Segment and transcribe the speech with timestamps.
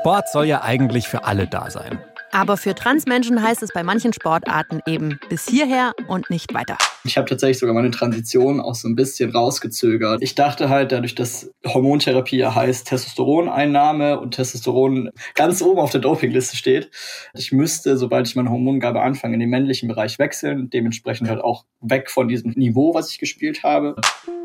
[0.00, 1.98] Sport soll ja eigentlich für alle da sein.
[2.32, 6.78] Aber für Transmenschen heißt es bei manchen Sportarten eben bis hierher und nicht weiter.
[7.04, 10.22] Ich habe tatsächlich sogar meine Transition auch so ein bisschen rausgezögert.
[10.22, 16.00] Ich dachte halt, dadurch, dass Hormontherapie ja heißt Testosteroneinnahme und Testosteron ganz oben auf der
[16.00, 16.90] Dopingliste steht,
[17.34, 21.64] ich müsste, sobald ich meine Hormongabe anfange, in den männlichen Bereich wechseln, dementsprechend halt auch
[21.80, 23.96] weg von diesem Niveau, was ich gespielt habe.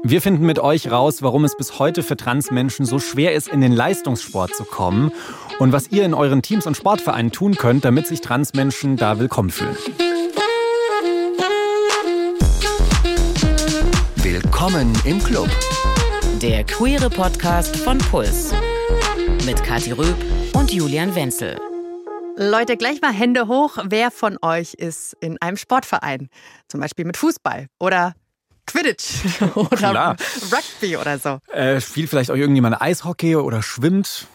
[0.03, 3.59] Wir finden mit euch raus, warum es bis heute für Transmenschen so schwer ist, in
[3.59, 5.11] den Leistungssport zu kommen
[5.59, 9.49] und was ihr in euren Teams und Sportvereinen tun könnt, damit sich Transmenschen da willkommen
[9.49, 9.75] fühlen.
[14.65, 15.47] Willkommen im Club.
[16.41, 18.51] Der queere Podcast von Puls.
[19.45, 20.15] Mit Kathi Röb
[20.55, 21.59] und Julian Wenzel.
[22.35, 23.77] Leute, gleich mal Hände hoch.
[23.83, 26.29] Wer von euch ist in einem Sportverein?
[26.67, 28.15] Zum Beispiel mit Fußball oder
[28.65, 30.15] Quidditch oder Klar.
[30.51, 31.37] Rugby oder so.
[31.53, 34.25] Äh, spielt vielleicht auch irgendjemand Eishockey oder schwimmt?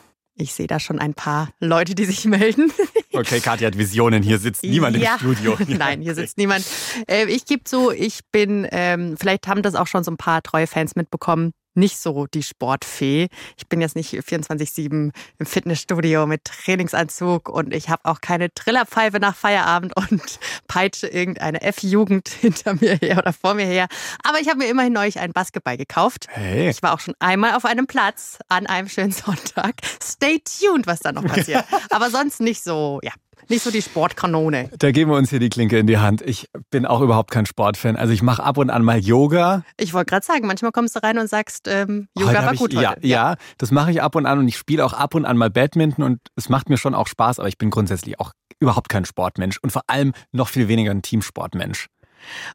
[0.41, 2.73] Ich sehe da schon ein paar Leute, die sich melden.
[3.13, 4.23] Okay, Katja hat Visionen.
[4.23, 5.15] Hier sitzt niemand ja.
[5.15, 5.59] im Studio.
[5.69, 6.65] Nein, hier sitzt niemand.
[7.09, 10.43] Äh, ich gebe zu, ich bin, ähm, vielleicht haben das auch schon so ein paar
[10.43, 13.29] treue Fans mitbekommen, nicht so die Sportfee.
[13.57, 19.19] Ich bin jetzt nicht 24-7 im Fitnessstudio mit Trainingsanzug und ich habe auch keine Trillerpfeife
[19.19, 20.23] nach Feierabend und
[20.69, 23.89] peitsche irgendeine F-Jugend hinter mir her oder vor mir her.
[24.23, 26.29] Aber ich habe mir immerhin neulich einen Basketball gekauft.
[26.29, 26.71] Hey.
[26.71, 29.77] Ich war auch schon einmal auf einem Platz an einem schönen Sonntag.
[30.01, 31.65] Stay tuned, was da noch passiert.
[31.91, 33.13] Aber sonst nicht so, ja,
[33.49, 34.71] nicht so die Sportkanone.
[34.79, 36.23] Da geben wir uns hier die Klinke in die Hand.
[36.23, 37.97] Ich bin auch überhaupt kein Sportfan.
[37.97, 39.65] Also ich mache ab und an mal Yoga.
[39.77, 42.53] Ich wollte gerade sagen, manchmal kommst du rein und sagst, ähm, Heute Yoga hab war
[42.55, 43.07] ich, gut ja, heute.
[43.07, 45.51] Ja, das mache ich ab und an und ich spiele auch ab und an mal
[45.51, 49.05] Badminton und es macht mir schon auch Spaß, aber ich bin grundsätzlich auch überhaupt kein
[49.05, 51.87] Sportmensch und vor allem noch viel weniger ein Teamsportmensch.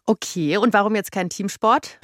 [0.06, 2.00] Okay, und warum jetzt kein Teamsport?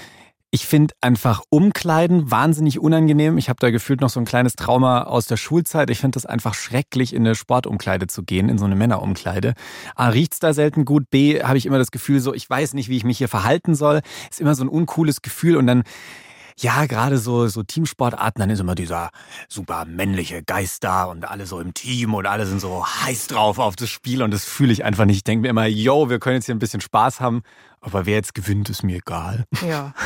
[0.53, 3.38] Ich finde einfach Umkleiden wahnsinnig unangenehm.
[3.38, 5.89] Ich habe da gefühlt noch so ein kleines Trauma aus der Schulzeit.
[5.89, 9.53] Ich finde das einfach schrecklich, in eine Sportumkleide zu gehen, in so eine Männerumkleide.
[9.95, 11.09] A, riecht's da selten gut.
[11.09, 13.76] B, habe ich immer das Gefühl so, ich weiß nicht, wie ich mich hier verhalten
[13.76, 14.02] soll.
[14.30, 15.83] Ist immer so ein uncooles Gefühl und dann
[16.58, 19.11] ja, gerade so, so Teamsportarten, dann ist immer dieser
[19.47, 23.58] super männliche Geist da und alle so im Team und alle sind so heiß drauf
[23.58, 25.15] auf das Spiel und das fühle ich einfach nicht.
[25.15, 27.42] Ich denke mir immer, yo, wir können jetzt hier ein bisschen Spaß haben,
[27.80, 29.45] aber wer jetzt gewinnt, ist mir egal.
[29.65, 29.93] Ja.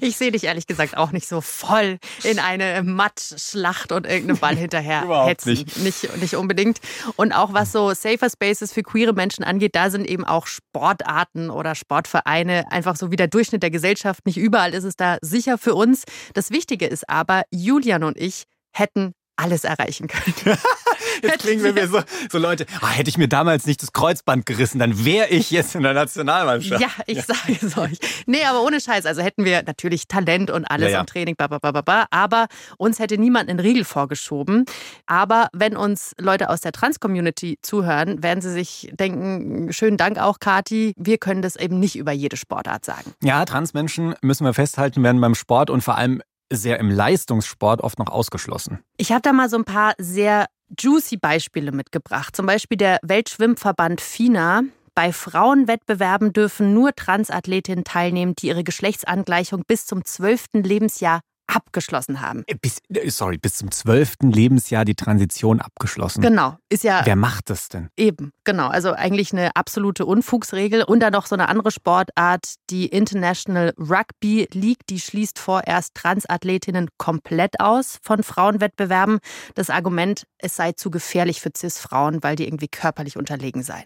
[0.00, 4.56] Ich sehe dich ehrlich gesagt auch nicht so voll in eine Mattschlacht und irgendeinen Ball
[4.64, 5.50] hinterher hetzen.
[5.50, 5.76] nicht.
[5.78, 6.16] nicht.
[6.16, 6.80] Nicht unbedingt.
[7.16, 11.50] Und auch was so Safer Spaces für queere Menschen angeht, da sind eben auch Sportarten
[11.50, 14.26] oder Sportvereine einfach so wie der Durchschnitt der Gesellschaft.
[14.26, 16.04] Nicht überall ist es da sicher für uns.
[16.34, 20.34] Das Wichtige ist aber, Julian und ich hätten alles erreichen können.
[21.24, 24.46] Jetzt klingen wir wie so, so Leute, ah, hätte ich mir damals nicht das Kreuzband
[24.46, 26.80] gerissen, dann wäre ich jetzt in der Nationalmannschaft.
[26.80, 27.98] Ja, ich sage es euch.
[28.26, 29.06] Nee, aber ohne Scheiß.
[29.06, 31.00] Also hätten wir natürlich Talent und alles Ja, ja.
[31.00, 32.46] im Training, ba, ba, ba, ba, ba, aber
[32.78, 34.64] uns hätte niemand einen Riegel vorgeschoben.
[35.06, 40.38] Aber wenn uns Leute aus der Trans-Community zuhören, werden sie sich denken, schönen Dank auch,
[40.40, 43.12] Kati, wir können das eben nicht über jede Sportart sagen.
[43.22, 47.98] Ja, Transmenschen, müssen wir festhalten, werden beim Sport und vor allem sehr im Leistungssport oft
[47.98, 48.78] noch ausgeschlossen.
[48.96, 50.46] Ich habe da mal so ein paar sehr
[50.78, 52.34] juicy Beispiele mitgebracht.
[52.34, 54.62] Zum Beispiel der Weltschwimmverband FINA.
[54.94, 60.62] Bei Frauenwettbewerben dürfen nur Transathletinnen teilnehmen, die ihre Geschlechtsangleichung bis zum 12.
[60.62, 61.20] Lebensjahr
[61.54, 62.44] abgeschlossen haben.
[62.46, 66.22] Äh, Bis, äh, sorry, bis zum zwölften Lebensjahr die Transition abgeschlossen.
[66.22, 67.88] Genau, ist ja Wer macht das denn?
[67.96, 68.68] eben, genau.
[68.68, 70.84] Also eigentlich eine absolute Unfugsregel.
[70.84, 76.88] Und dann noch so eine andere Sportart, die International Rugby League, die schließt vorerst Transathletinnen
[76.98, 79.18] komplett aus von Frauenwettbewerben.
[79.54, 83.84] Das Argument, es sei zu gefährlich für Cis-Frauen, weil die irgendwie körperlich unterlegen seien.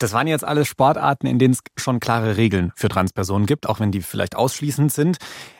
[0.00, 3.80] Das waren jetzt alles Sportarten, in denen es schon klare Regeln für Transpersonen gibt, auch
[3.80, 5.18] wenn die vielleicht ausschließend sind.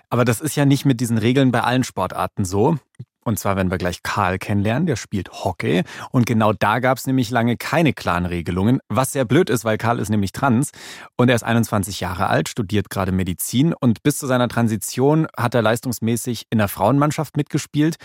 [0.09, 2.79] Aber das ist ja nicht mit diesen Regeln bei allen Sportarten so.
[3.23, 5.83] Und zwar werden wir gleich Karl kennenlernen, der spielt Hockey.
[6.11, 9.77] Und genau da gab es nämlich lange keine klaren Regelungen, was sehr blöd ist, weil
[9.77, 10.71] Karl ist nämlich trans
[11.19, 15.55] und er ist 21 Jahre alt, studiert gerade Medizin und bis zu seiner Transition hat
[15.55, 17.97] er leistungsmäßig in der Frauenmannschaft mitgespielt.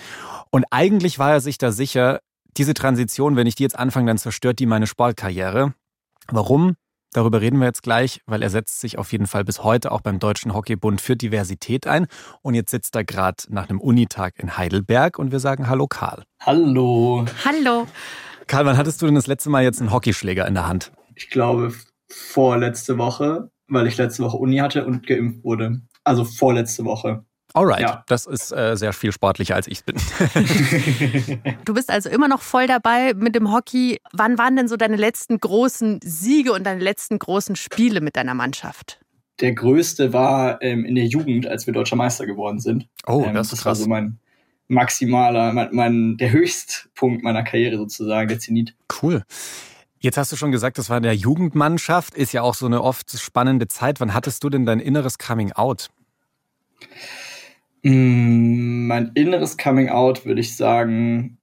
[0.51, 2.19] Und eigentlich war er sich da sicher,
[2.57, 5.73] diese Transition, wenn ich die jetzt anfange, dann zerstört die meine Sportkarriere.
[6.27, 6.75] Warum?
[7.13, 10.01] Darüber reden wir jetzt gleich, weil er setzt sich auf jeden Fall bis heute auch
[10.01, 12.07] beim Deutschen Hockeybund für Diversität ein.
[12.41, 16.23] Und jetzt sitzt er gerade nach einem Unitag in Heidelberg und wir sagen Hallo Karl.
[16.41, 17.25] Hallo.
[17.45, 17.87] Hallo.
[18.47, 20.91] Karl, wann hattest du denn das letzte Mal jetzt einen Hockeyschläger in der Hand?
[21.15, 21.73] Ich glaube
[22.09, 25.81] vorletzte Woche, weil ich letzte Woche Uni hatte und geimpft wurde.
[26.03, 27.24] Also vorletzte Woche.
[27.55, 28.03] Alright, Ja.
[28.07, 29.95] das ist äh, sehr viel sportlicher als ich bin.
[31.65, 33.99] Du bist also immer noch voll dabei mit dem Hockey.
[34.11, 38.33] Wann waren denn so deine letzten großen Siege und deine letzten großen Spiele mit deiner
[38.33, 38.99] Mannschaft?
[39.39, 42.87] Der größte war ähm, in der Jugend, als wir deutscher Meister geworden sind.
[43.07, 43.79] Oh, Ähm, das ist war krass.
[43.79, 44.19] so mein,
[44.67, 48.75] maximaler, mein, mein, der Höchstpunkt meiner Karriere sozusagen, der Zenit.
[49.01, 49.23] Cool.
[49.99, 52.81] Jetzt hast du schon gesagt, das war in der Jugendmannschaft, ist ja auch so eine
[52.83, 53.99] oft spannende Zeit.
[53.99, 55.89] Wann hattest du denn dein inneres Coming Out?
[57.85, 61.37] Mm, mein inneres Coming Out, würde ich sagen,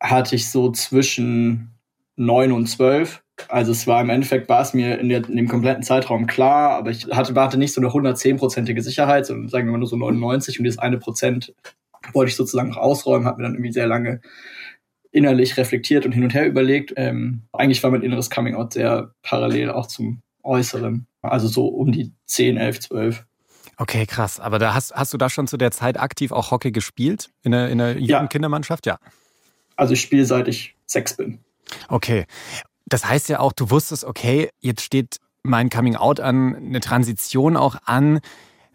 [0.00, 1.70] hatte ich so zwischen
[2.16, 3.22] neun und zwölf.
[3.48, 6.70] Also es war im Endeffekt, war es mir in, der, in dem kompletten Zeitraum klar,
[6.70, 9.96] aber ich hatte, hatte nicht so eine 110-prozentige Sicherheit, sondern sagen wir mal nur so
[9.96, 11.54] 99 und dieses eine Prozent
[12.12, 14.20] wollte ich sozusagen noch ausräumen, habe mir dann irgendwie sehr lange
[15.12, 16.92] innerlich reflektiert und hin und her überlegt.
[16.96, 21.06] Ähm, eigentlich war mein inneres Coming Out sehr parallel auch zum äußeren.
[21.22, 23.26] Also so um die 10, 11, 12.
[23.76, 24.40] Okay, krass.
[24.40, 27.30] Aber da hast, hast du da schon zu der Zeit aktiv auch Hockey gespielt?
[27.42, 28.86] In der, in der Jugendkindermannschaft?
[28.86, 28.98] Ja.
[29.76, 31.40] Also ich spiele seit ich sechs bin.
[31.88, 32.24] Okay.
[32.86, 37.56] Das heißt ja auch, du wusstest, okay, jetzt steht mein Coming Out an, eine Transition
[37.56, 38.20] auch an.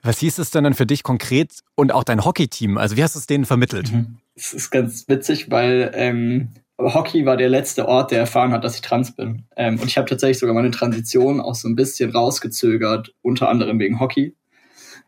[0.04, 2.78] Was hieß es denn dann für dich konkret und auch dein Hockey-Team?
[2.78, 3.92] Also wie hast du es denen vermittelt?
[3.92, 4.18] Mhm.
[4.36, 6.50] Es ist ganz witzig, weil ähm,
[6.80, 9.44] Hockey war der letzte Ort, der erfahren hat, dass ich trans bin.
[9.56, 13.80] Ähm, und ich habe tatsächlich sogar meine Transition auch so ein bisschen rausgezögert, unter anderem
[13.80, 14.36] wegen Hockey,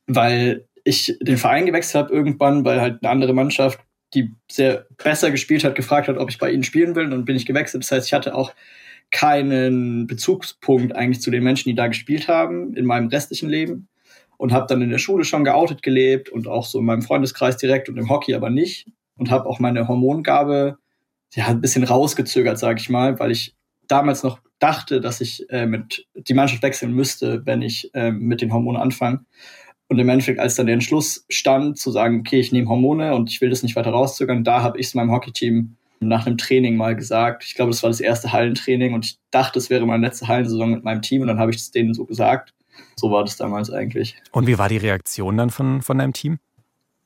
[0.07, 3.79] weil ich den Verein gewechselt habe irgendwann, weil halt eine andere Mannschaft,
[4.13, 7.05] die sehr besser gespielt hat, gefragt hat, ob ich bei ihnen spielen will.
[7.05, 7.83] Und dann bin ich gewechselt.
[7.83, 8.53] Das heißt, ich hatte auch
[9.11, 13.87] keinen Bezugspunkt eigentlich zu den Menschen, die da gespielt haben in meinem restlichen Leben
[14.37, 17.57] und habe dann in der Schule schon geoutet gelebt und auch so in meinem Freundeskreis
[17.57, 20.77] direkt und im Hockey aber nicht und habe auch meine Hormongabe
[21.33, 23.55] ja ein bisschen rausgezögert, sage ich mal, weil ich
[23.87, 28.41] damals noch dachte, dass ich äh, mit die Mannschaft wechseln müsste, wenn ich äh, mit
[28.41, 29.25] den Hormonen anfange.
[29.89, 33.29] Und im Endeffekt, als dann der Entschluss stand, zu sagen, okay, ich nehme Hormone und
[33.29, 36.75] ich will das nicht weiter rauszögern, da habe ich es meinem Hockeyteam nach einem Training
[36.75, 37.43] mal gesagt.
[37.45, 40.71] Ich glaube, das war das erste Hallentraining und ich dachte, es wäre meine letzte Hallensaison
[40.71, 42.53] mit meinem Team und dann habe ich es denen so gesagt.
[42.95, 44.15] So war das damals eigentlich.
[44.31, 46.39] Und wie war die Reaktion dann von, von deinem Team?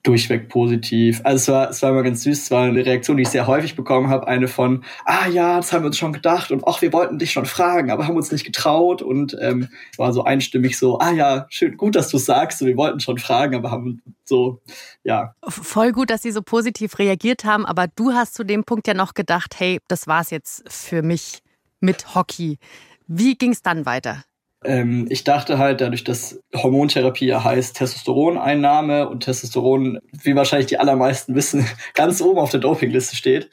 [0.08, 1.20] Durchweg positiv.
[1.24, 3.46] Also es war, es war immer ganz süß, es war eine Reaktion, die ich sehr
[3.46, 6.82] häufig bekommen habe, eine von, ah ja, das haben wir uns schon gedacht und ach,
[6.82, 10.24] wir wollten dich schon fragen, aber haben uns nicht getraut und ähm, es war so
[10.24, 14.02] einstimmig so, ah ja, schön, gut, dass du sagst, wir wollten schon fragen, aber haben
[14.24, 14.62] so,
[15.04, 15.36] ja.
[15.48, 18.94] Voll gut, dass sie so positiv reagiert haben, aber du hast zu dem Punkt ja
[18.94, 21.40] noch gedacht, hey, das war's jetzt für mich
[21.82, 22.60] mit Hockey.
[23.08, 24.24] Wie ging es dann weiter?
[24.64, 30.80] Ähm, ich dachte halt, dadurch, dass Hormontherapie ja heißt Testosteroneinnahme und Testosteron, wie wahrscheinlich die
[30.80, 33.50] allermeisten wissen, ganz oben auf der Dopingliste steht,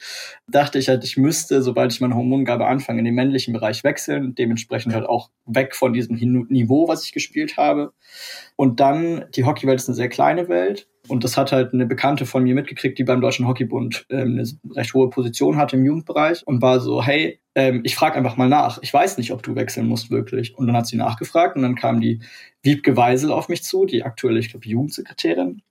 [0.47, 4.33] dachte ich halt, ich müsste, sobald ich meine Hormongabe anfange, in den männlichen Bereich wechseln,
[4.33, 7.93] dementsprechend halt auch weg von diesem Niveau, was ich gespielt habe.
[8.55, 10.87] Und dann, die Hockeywelt ist eine sehr kleine Welt.
[11.07, 14.75] Und das hat halt eine Bekannte von mir mitgekriegt, die beim Deutschen Hockeybund ähm, eine
[14.75, 18.49] recht hohe Position hatte im Jugendbereich und war so, hey, ähm, ich frage einfach mal
[18.49, 18.79] nach.
[18.81, 20.57] Ich weiß nicht, ob du wechseln musst wirklich.
[20.57, 22.21] Und dann hat sie nachgefragt und dann kam die
[22.61, 25.61] Wiebke Weisel auf mich zu, die aktuelle, ich glaube, Jugendsekretärin,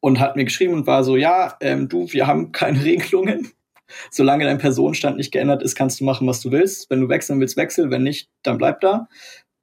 [0.00, 3.50] und hat mir geschrieben und war so, ja, ähm, du, wir haben keine Regelungen.
[4.10, 6.90] Solange dein Personenstand nicht geändert ist, kannst du machen, was du willst.
[6.90, 7.90] Wenn du wechseln willst, wechsel.
[7.90, 9.08] Wenn nicht, dann bleib da.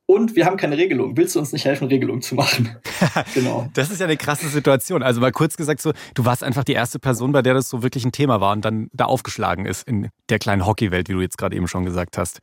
[0.08, 1.18] Und wir haben keine Regelung.
[1.18, 2.78] Willst du uns nicht helfen, Regelungen zu machen?
[3.34, 3.68] genau.
[3.74, 5.02] Das ist ja eine krasse Situation.
[5.02, 7.82] Also mal kurz gesagt, so, du warst einfach die erste Person, bei der das so
[7.82, 11.22] wirklich ein Thema war und dann da aufgeschlagen ist in der kleinen Hockeywelt, wie du
[11.22, 12.40] jetzt gerade eben schon gesagt hast.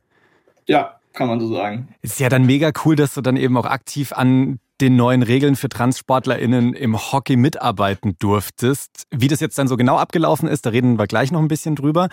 [0.67, 1.87] Ja, kann man so sagen.
[2.01, 5.55] Ist ja dann mega cool, dass du dann eben auch aktiv an den neuen Regeln
[5.55, 9.03] für TranssportlerInnen im Hockey mitarbeiten durftest.
[9.11, 11.75] Wie das jetzt dann so genau abgelaufen ist, da reden wir gleich noch ein bisschen
[11.75, 12.09] drüber.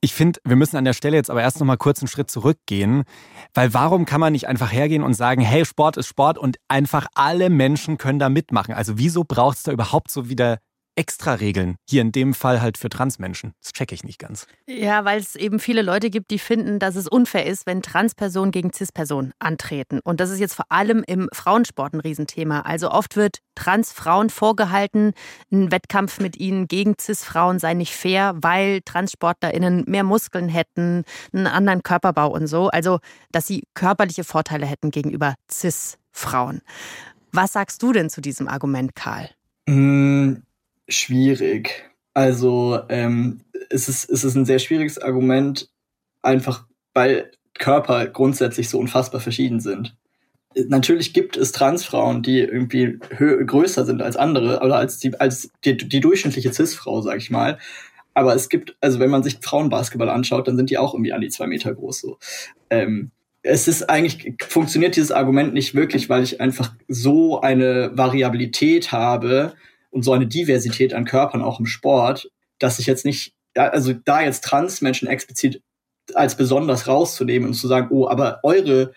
[0.00, 2.30] Ich finde, wir müssen an der Stelle jetzt aber erst noch mal kurz einen Schritt
[2.30, 3.04] zurückgehen,
[3.52, 7.06] weil warum kann man nicht einfach hergehen und sagen, hey, Sport ist Sport und einfach
[7.14, 8.74] alle Menschen können da mitmachen?
[8.74, 10.58] Also wieso braucht es da überhaupt so wieder
[11.00, 11.76] Extra-Regeln.
[11.88, 13.54] Hier in dem Fall halt für Transmenschen.
[13.62, 14.46] Das checke ich nicht ganz.
[14.66, 18.50] Ja, weil es eben viele Leute gibt, die finden, dass es unfair ist, wenn Transpersonen
[18.50, 20.00] gegen Cis-Personen antreten.
[20.04, 22.60] Und das ist jetzt vor allem im Frauensport ein Riesenthema.
[22.60, 25.14] Also oft wird Transfrauen vorgehalten,
[25.50, 31.46] ein Wettkampf mit ihnen gegen Cis-Frauen sei nicht fair, weil TranssportlerInnen mehr Muskeln hätten, einen
[31.46, 32.68] anderen Körperbau und so.
[32.68, 32.98] Also,
[33.32, 36.60] dass sie körperliche Vorteile hätten gegenüber Cis-Frauen.
[37.32, 39.30] Was sagst du denn zu diesem Argument, Karl?
[40.90, 41.90] Schwierig.
[42.14, 45.70] Also ähm, es, ist, es ist ein sehr schwieriges Argument,
[46.22, 49.96] einfach weil Körper grundsätzlich so unfassbar verschieden sind.
[50.68, 55.76] Natürlich gibt es Transfrauen, die irgendwie größer sind als andere oder als die, als die,
[55.76, 57.58] die durchschnittliche Cis-Frau, sag ich mal.
[58.14, 61.20] Aber es gibt, also wenn man sich Frauenbasketball anschaut, dann sind die auch irgendwie an
[61.20, 62.00] die zwei Meter groß.
[62.00, 62.18] So.
[62.68, 68.90] Ähm, es ist eigentlich, funktioniert dieses Argument nicht wirklich, weil ich einfach so eine Variabilität
[68.90, 69.54] habe,
[69.90, 74.22] und so eine Diversität an Körpern auch im Sport, dass ich jetzt nicht, also da
[74.22, 75.62] jetzt Transmenschen explizit
[76.14, 78.92] als besonders rauszunehmen und zu sagen, oh, aber eure,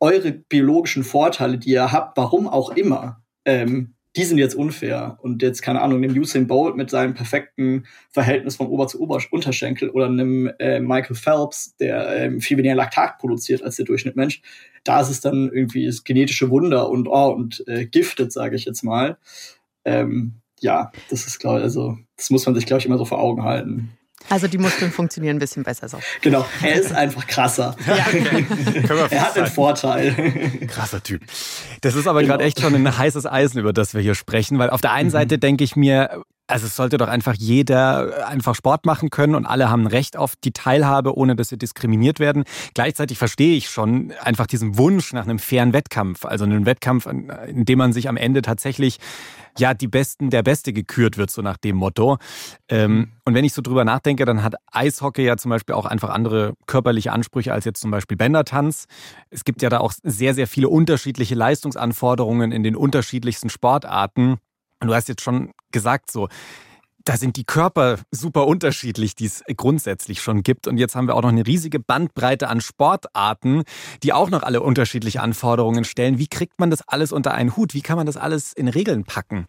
[0.00, 5.18] eure biologischen Vorteile, die ihr habt, warum auch immer, ähm, die sind jetzt unfair.
[5.22, 9.20] Und jetzt, keine Ahnung, einem Usain Bolt mit seinem perfekten Verhältnis vom Ober- zu Ober
[9.30, 14.42] Unterschenkel oder einem äh, Michael Phelps, der ähm, viel weniger Laktat produziert als der Durchschnittmensch,
[14.84, 18.64] da ist es dann irgendwie das genetische Wunder und, oh, und äh, giftet, sage ich
[18.64, 19.16] jetzt mal.
[19.84, 23.04] Ähm, ja, das ist, glaube ich, also, das muss man sich, glaube ich, immer so
[23.04, 23.96] vor Augen halten.
[24.28, 25.98] Also die Muskeln funktionieren ein bisschen besser so.
[26.20, 27.76] Genau, er ist einfach krasser.
[27.86, 28.46] Ja, okay.
[29.10, 30.66] er hat einen Vorteil.
[30.68, 31.22] Krasser Typ.
[31.80, 32.34] Das ist aber genau.
[32.34, 35.08] gerade echt schon ein heißes Eisen, über das wir hier sprechen, weil auf der einen
[35.08, 35.12] mhm.
[35.12, 39.46] Seite denke ich mir, also es sollte doch einfach jeder einfach Sport machen können und
[39.46, 42.44] alle haben Recht auf die Teilhabe, ohne dass sie diskriminiert werden.
[42.74, 47.64] Gleichzeitig verstehe ich schon einfach diesen Wunsch nach einem fairen Wettkampf, also einen Wettkampf, in
[47.64, 48.98] dem man sich am Ende tatsächlich
[49.58, 52.18] ja die Besten der Beste gekürt wird, so nach dem Motto.
[52.68, 56.10] Ähm, und wenn ich so drüber nachdenke, dann hat Eishockey ja zum Beispiel auch einfach
[56.10, 58.86] andere körperliche Ansprüche als jetzt zum Beispiel Bändertanz.
[59.30, 64.38] Es gibt ja da auch sehr, sehr viele unterschiedliche Leistungsanforderungen in den unterschiedlichsten Sportarten.
[64.82, 66.28] Und du hast jetzt schon gesagt, so,
[67.04, 70.66] da sind die Körper super unterschiedlich, die es grundsätzlich schon gibt.
[70.66, 73.62] Und jetzt haben wir auch noch eine riesige Bandbreite an Sportarten,
[74.02, 76.18] die auch noch alle unterschiedliche Anforderungen stellen.
[76.18, 77.74] Wie kriegt man das alles unter einen Hut?
[77.74, 79.46] Wie kann man das alles in Regeln packen?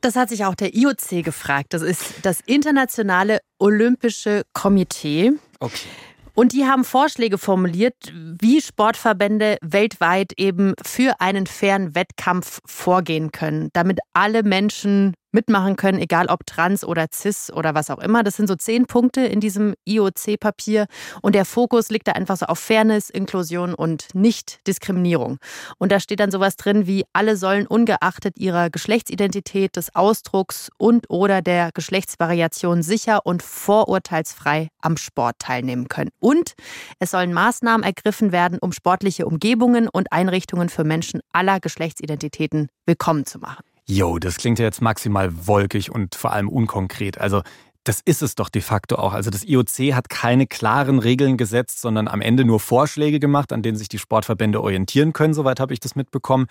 [0.00, 1.72] Das hat sich auch der IOC gefragt.
[1.72, 5.32] Das ist das Internationale Olympische Komitee.
[5.60, 5.88] Okay.
[6.38, 13.70] Und die haben Vorschläge formuliert, wie Sportverbände weltweit eben für einen fairen Wettkampf vorgehen können,
[13.72, 18.22] damit alle Menschen mitmachen können, egal ob trans oder cis oder was auch immer.
[18.22, 20.86] Das sind so zehn Punkte in diesem IOC-Papier
[21.22, 25.38] und der Fokus liegt da einfach so auf Fairness, Inklusion und Nicht-Diskriminierung.
[25.78, 31.10] Und da steht dann sowas drin wie, alle sollen ungeachtet ihrer Geschlechtsidentität, des Ausdrucks und
[31.10, 36.10] oder der Geschlechtsvariation sicher und vorurteilsfrei am Sport teilnehmen können.
[36.20, 36.54] Und
[36.98, 43.26] es sollen Maßnahmen ergriffen werden, um sportliche Umgebungen und Einrichtungen für Menschen aller Geschlechtsidentitäten willkommen
[43.26, 43.64] zu machen.
[43.90, 47.18] Jo, das klingt ja jetzt maximal wolkig und vor allem unkonkret.
[47.18, 47.42] Also
[47.84, 49.14] das ist es doch de facto auch.
[49.14, 53.62] Also das IOC hat keine klaren Regeln gesetzt, sondern am Ende nur Vorschläge gemacht, an
[53.62, 55.32] denen sich die Sportverbände orientieren können.
[55.32, 56.48] Soweit habe ich das mitbekommen.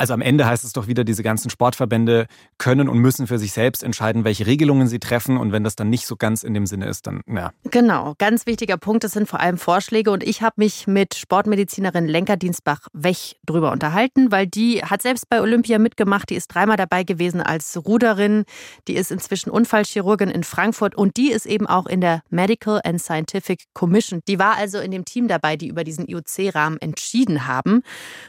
[0.00, 2.26] Also am Ende heißt es doch wieder, diese ganzen Sportverbände
[2.56, 5.36] können und müssen für sich selbst entscheiden, welche Regelungen sie treffen.
[5.36, 7.52] Und wenn das dann nicht so ganz in dem Sinne ist, dann ja.
[7.64, 9.04] Genau, ganz wichtiger Punkt.
[9.04, 10.10] Das sind vor allem Vorschläge.
[10.10, 15.42] Und ich habe mich mit Sportmedizinerin Lenker Dienstbach-Wech drüber unterhalten, weil die hat selbst bei
[15.42, 16.30] Olympia mitgemacht.
[16.30, 18.44] Die ist dreimal dabei gewesen als Ruderin.
[18.88, 23.02] Die ist inzwischen Unfallchirurgin in Frankfurt und die ist eben auch in der Medical and
[23.02, 24.22] Scientific Commission.
[24.28, 27.82] Die war also in dem Team dabei, die über diesen IOC-Rahmen entschieden haben.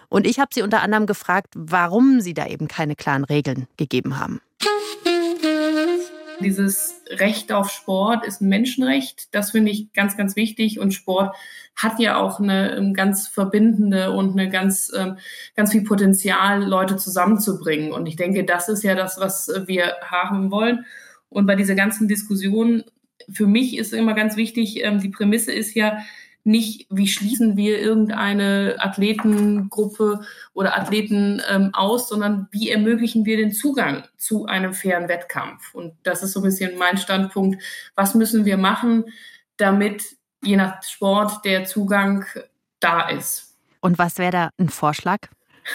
[0.09, 4.19] Und ich habe sie unter anderem gefragt, warum sie da eben keine klaren Regeln gegeben
[4.19, 4.41] haben.
[6.41, 9.33] Dieses Recht auf Sport ist ein Menschenrecht.
[9.33, 10.79] Das finde ich ganz, ganz wichtig.
[10.79, 11.35] Und Sport
[11.75, 15.17] hat ja auch eine ähm, ganz verbindende und eine ganz, ähm,
[15.55, 17.91] ganz viel Potenzial, Leute zusammenzubringen.
[17.91, 20.85] Und ich denke, das ist ja das, was wir haben wollen.
[21.29, 22.83] Und bei dieser ganzen Diskussion,
[23.31, 25.99] für mich ist immer ganz wichtig, ähm, die Prämisse ist ja,
[26.43, 30.21] nicht, wie schließen wir irgendeine Athletengruppe
[30.53, 35.73] oder Athleten ähm, aus, sondern wie ermöglichen wir den Zugang zu einem fairen Wettkampf.
[35.73, 37.61] Und das ist so ein bisschen mein Standpunkt.
[37.95, 39.05] Was müssen wir machen,
[39.57, 40.03] damit
[40.43, 42.25] je nach Sport der Zugang
[42.79, 43.55] da ist?
[43.79, 45.19] Und was wäre da ein Vorschlag?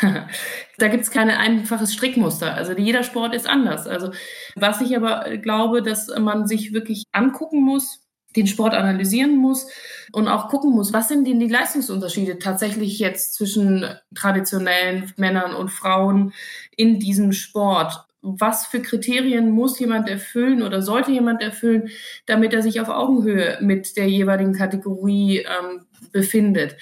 [0.78, 2.54] da gibt es kein einfaches Strickmuster.
[2.54, 3.86] Also jeder Sport ist anders.
[3.86, 4.12] Also
[4.54, 8.05] was ich aber glaube, dass man sich wirklich angucken muss,
[8.36, 9.66] den Sport analysieren muss
[10.12, 15.70] und auch gucken muss, was sind denn die Leistungsunterschiede tatsächlich jetzt zwischen traditionellen Männern und
[15.70, 16.32] Frauen
[16.76, 18.04] in diesem Sport.
[18.22, 21.90] Was für Kriterien muss jemand erfüllen oder sollte jemand erfüllen,
[22.26, 26.76] damit er sich auf Augenhöhe mit der jeweiligen Kategorie ähm, befindet?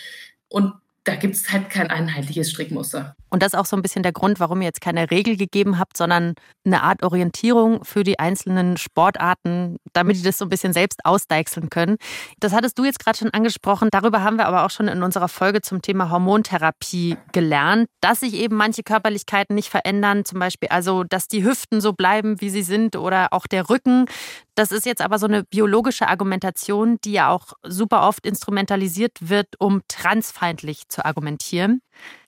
[0.48, 0.72] Und
[1.04, 3.14] da gibt es halt kein einheitliches Strickmuster.
[3.34, 5.76] Und das ist auch so ein bisschen der Grund, warum ihr jetzt keine Regel gegeben
[5.76, 10.72] habt, sondern eine Art Orientierung für die einzelnen Sportarten, damit die das so ein bisschen
[10.72, 11.96] selbst ausdeichseln können.
[12.38, 13.88] Das hattest du jetzt gerade schon angesprochen.
[13.90, 18.34] Darüber haben wir aber auch schon in unserer Folge zum Thema Hormontherapie gelernt, dass sich
[18.34, 20.24] eben manche Körperlichkeiten nicht verändern.
[20.24, 24.06] Zum Beispiel also, dass die Hüften so bleiben, wie sie sind oder auch der Rücken.
[24.54, 29.48] Das ist jetzt aber so eine biologische Argumentation, die ja auch super oft instrumentalisiert wird,
[29.58, 31.80] um transfeindlich zu argumentieren.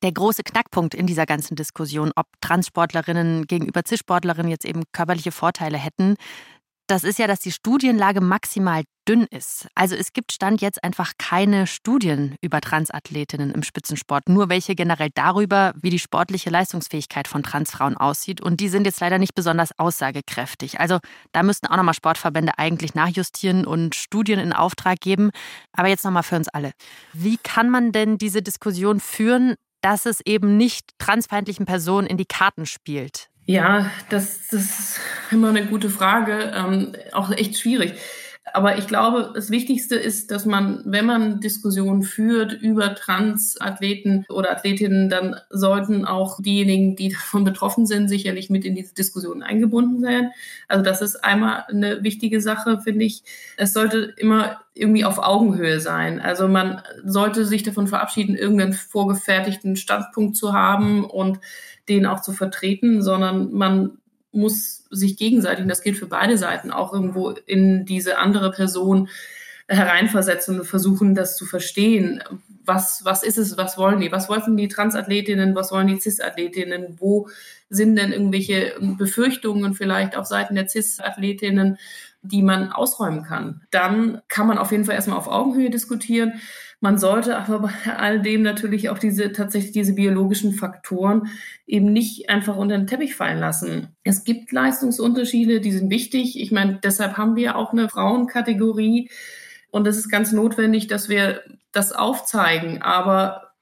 [0.02, 5.78] Der große Knackpunkt in dieser ganzen Diskussion, ob Transsportlerinnen gegenüber Cis-Sportlerinnen jetzt eben körperliche Vorteile
[5.78, 6.16] hätten,
[6.86, 9.66] das ist ja, dass die Studienlage maximal dünn ist.
[9.74, 15.10] Also es gibt Stand jetzt einfach keine Studien über Transathletinnen im Spitzensport, nur welche generell
[15.14, 18.40] darüber, wie die sportliche Leistungsfähigkeit von Transfrauen aussieht.
[18.40, 20.80] Und die sind jetzt leider nicht besonders aussagekräftig.
[20.80, 20.98] Also
[21.32, 25.30] da müssten auch nochmal Sportverbände eigentlich nachjustieren und Studien in Auftrag geben.
[25.72, 26.72] Aber jetzt nochmal für uns alle.
[27.12, 32.26] Wie kann man denn diese Diskussion führen, dass es eben nicht transfeindlichen Personen in die
[32.26, 33.28] Karten spielt?
[33.48, 35.00] Ja, das, das ist
[35.30, 37.94] immer eine gute Frage, ähm, auch echt schwierig.
[38.52, 44.52] Aber ich glaube, das Wichtigste ist, dass man, wenn man Diskussionen führt über Transathleten oder
[44.52, 50.00] Athletinnen, dann sollten auch diejenigen, die davon betroffen sind, sicherlich mit in diese Diskussion eingebunden
[50.00, 50.30] sein.
[50.68, 53.24] Also das ist einmal eine wichtige Sache, finde ich.
[53.56, 56.20] Es sollte immer irgendwie auf Augenhöhe sein.
[56.20, 61.40] Also man sollte sich davon verabschieden, irgendeinen vorgefertigten Standpunkt zu haben und
[61.88, 63.98] den auch zu vertreten, sondern man
[64.36, 69.08] muss sich gegenseitig, und das gilt für beide Seiten, auch irgendwo in diese andere Person
[69.68, 72.22] hereinversetzen und versuchen, das zu verstehen.
[72.64, 74.12] Was, was ist es, was wollen die?
[74.12, 76.96] Was wollten die Transathletinnen, was wollen die Cis-Athletinnen?
[76.98, 77.28] Wo
[77.68, 81.78] sind denn irgendwelche Befürchtungen vielleicht auf Seiten der Cis-Athletinnen,
[82.22, 83.62] die man ausräumen kann?
[83.70, 86.34] Dann kann man auf jeden Fall erstmal auf Augenhöhe diskutieren.
[86.80, 91.28] Man sollte aber bei all dem natürlich auch diese, tatsächlich diese biologischen Faktoren
[91.66, 93.96] eben nicht einfach unter den Teppich fallen lassen.
[94.04, 96.38] Es gibt Leistungsunterschiede, die sind wichtig.
[96.38, 99.10] Ich meine, deshalb haben wir auch eine Frauenkategorie.
[99.70, 101.42] Und es ist ganz notwendig, dass wir
[101.72, 103.52] das aufzeigen, aber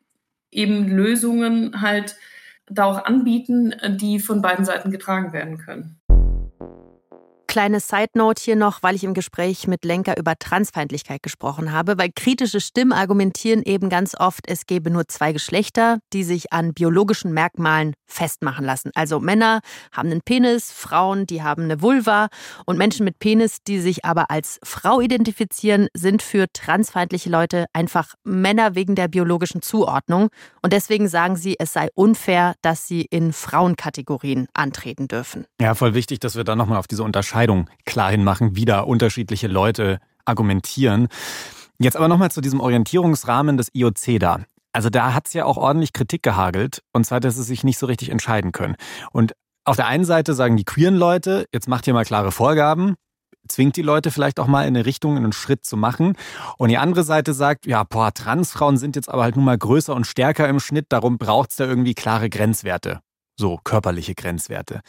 [0.50, 2.16] eben Lösungen halt
[2.66, 5.98] da auch anbieten, die von beiden Seiten getragen werden können.
[7.54, 11.96] Kleine Side Note hier noch, weil ich im Gespräch mit Lenker über Transfeindlichkeit gesprochen habe,
[11.98, 16.74] weil kritische Stimmen argumentieren eben ganz oft, es gäbe nur zwei Geschlechter, die sich an
[16.74, 18.90] biologischen Merkmalen festmachen lassen.
[18.96, 19.60] Also Männer
[19.92, 22.26] haben einen Penis, Frauen, die haben eine Vulva
[22.66, 28.14] und Menschen mit Penis, die sich aber als Frau identifizieren, sind für transfeindliche Leute einfach
[28.24, 30.28] Männer wegen der biologischen Zuordnung
[30.62, 35.46] und deswegen sagen sie, es sei unfair, dass sie in Frauenkategorien antreten dürfen.
[35.60, 38.80] Ja, voll wichtig, dass wir da nochmal auf diese Unterscheidung Unterscheidung klar hinmachen, wie da
[38.80, 41.08] unterschiedliche Leute argumentieren.
[41.78, 44.40] Jetzt aber nochmal zu diesem Orientierungsrahmen des IOC da.
[44.72, 47.78] Also da hat es ja auch ordentlich Kritik gehagelt, und zwar, dass sie sich nicht
[47.78, 48.76] so richtig entscheiden können.
[49.12, 49.34] Und
[49.64, 52.94] auf der einen Seite sagen die queeren Leute, jetzt macht ihr mal klare Vorgaben,
[53.46, 56.16] zwingt die Leute vielleicht auch mal in eine Richtung, einen Schritt zu machen.
[56.58, 59.94] Und die andere Seite sagt, ja, boah, Transfrauen sind jetzt aber halt nun mal größer
[59.94, 63.00] und stärker im Schnitt, darum braucht es da irgendwie klare Grenzwerte.
[63.36, 64.80] So körperliche Grenzwerte.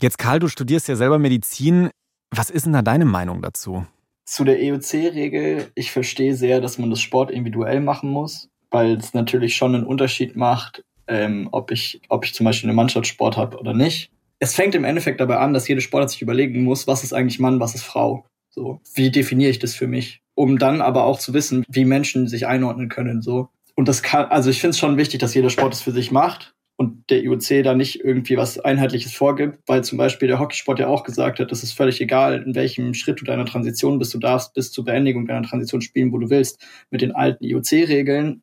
[0.00, 1.90] Jetzt, Karl, du studierst ja selber Medizin.
[2.30, 3.86] Was ist denn da deine Meinung dazu?
[4.24, 9.12] Zu der EOC-Regel, ich verstehe sehr, dass man das Sport individuell machen muss, weil es
[9.12, 13.58] natürlich schon einen Unterschied macht, ähm, ob, ich, ob ich zum Beispiel einen Mannschaftssport habe
[13.58, 14.10] oder nicht.
[14.38, 17.40] Es fängt im Endeffekt dabei an, dass jede Sportart sich überlegen muss, was ist eigentlich
[17.40, 18.24] Mann, was ist Frau.
[18.48, 20.22] So, wie definiere ich das für mich?
[20.34, 23.20] Um dann aber auch zu wissen, wie Menschen sich einordnen können.
[23.20, 23.48] So.
[23.74, 26.10] Und das kann, also ich finde es schon wichtig, dass jeder Sport es für sich
[26.12, 30.78] macht und der IOC da nicht irgendwie was Einheitliches vorgibt, weil zum Beispiel der Hockeysport
[30.78, 34.14] ja auch gesagt hat, es ist völlig egal, in welchem Schritt du deiner Transition bist,
[34.14, 36.66] du darfst bis zur Beendigung deiner Transition spielen, wo du willst.
[36.88, 38.42] Mit den alten IOC-Regeln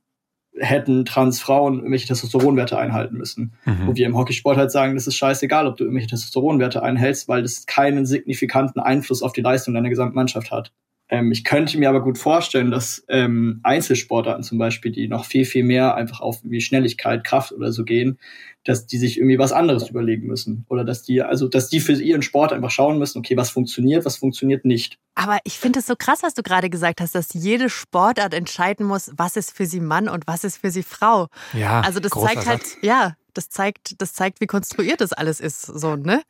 [0.56, 3.54] hätten Transfrauen irgendwelche Testosteronwerte einhalten müssen.
[3.66, 3.88] Mhm.
[3.88, 7.42] Wo wir im Hockeysport halt sagen, das ist scheißegal, ob du irgendwelche Testosteronwerte einhältst, weil
[7.42, 10.72] das keinen signifikanten Einfluss auf die Leistung deiner gesamten Mannschaft hat.
[11.10, 15.46] Ähm, ich könnte mir aber gut vorstellen, dass ähm, Einzelsportarten zum Beispiel, die noch viel,
[15.46, 18.20] viel mehr einfach auf wie Schnelligkeit, Kraft oder so gehen,
[18.66, 20.66] dass die sich irgendwie was anderes überlegen müssen.
[20.68, 24.04] Oder dass die, also dass die für ihren Sport einfach schauen müssen, okay, was funktioniert,
[24.04, 25.00] was funktioniert nicht.
[25.16, 28.86] Aber ich finde es so krass, was du gerade gesagt hast, dass jede Sportart entscheiden
[28.86, 31.28] muss, was ist für sie Mann und was ist für sie Frau.
[31.54, 31.80] Ja.
[31.82, 35.96] Also das zeigt halt, ja, das zeigt, das zeigt, wie konstruiert das alles ist, so,
[35.96, 36.22] ne?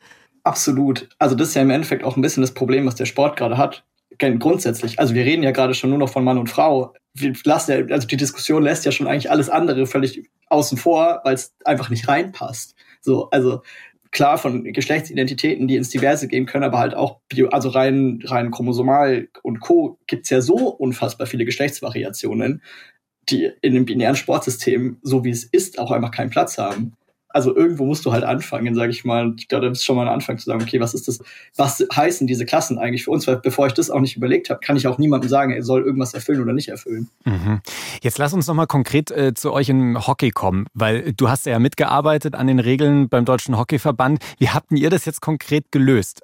[0.44, 1.10] Absolut.
[1.18, 3.58] Also das ist ja im Endeffekt auch ein bisschen das Problem, was der Sport gerade
[3.58, 3.84] hat
[4.18, 6.94] grundsätzlich, also wir reden ja gerade schon nur noch von Mann und Frau.
[7.14, 11.22] Wir lassen ja, also die Diskussion lässt ja schon eigentlich alles andere völlig außen vor,
[11.24, 12.76] weil es einfach nicht reinpasst.
[13.02, 13.62] So, also
[14.12, 17.20] klar von Geschlechtsidentitäten, die ins Diverse gehen können, aber halt auch,
[17.52, 20.00] also rein, rein chromosomal und Co.
[20.08, 22.62] gibt's ja so unfassbar viele Geschlechtsvariationen,
[23.30, 26.94] die in dem binären Sportsystem, so wie es ist, auch einfach keinen Platz haben
[27.38, 29.32] also irgendwo musst du halt anfangen, sage ich mal.
[29.38, 31.20] Ich glaube, das ist schon mal ein Anfang zu sagen, okay, was ist das,
[31.56, 33.28] was heißen diese Klassen eigentlich für uns?
[33.28, 35.84] Weil bevor ich das auch nicht überlegt habe, kann ich auch niemandem sagen, er soll
[35.84, 37.10] irgendwas erfüllen oder nicht erfüllen.
[37.26, 37.62] Mhm.
[38.02, 41.60] Jetzt lass uns nochmal konkret äh, zu euch im Hockey kommen, weil du hast ja
[41.60, 44.20] mitgearbeitet an den Regeln beim Deutschen Hockeyverband.
[44.40, 46.24] Wie habt ihr das jetzt konkret gelöst?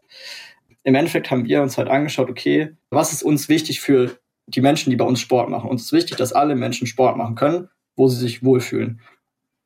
[0.84, 4.90] Im Endeffekt haben wir uns halt angeschaut, okay, was ist uns wichtig für die Menschen,
[4.90, 5.70] die bei uns Sport machen?
[5.70, 9.00] Uns ist wichtig, dass alle Menschen Sport machen können, wo sie sich wohlfühlen.